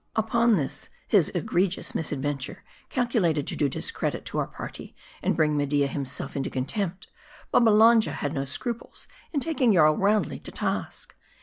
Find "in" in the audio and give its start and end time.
9.31-9.41